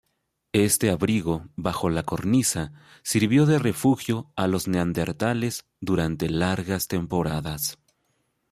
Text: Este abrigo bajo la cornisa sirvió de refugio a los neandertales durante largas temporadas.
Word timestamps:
Este 0.55 0.89
abrigo 0.89 1.45
bajo 1.55 1.91
la 1.91 2.01
cornisa 2.01 2.71
sirvió 3.03 3.45
de 3.45 3.59
refugio 3.59 4.31
a 4.35 4.47
los 4.47 4.67
neandertales 4.67 5.67
durante 5.79 6.27
largas 6.27 6.87
temporadas. 6.87 7.77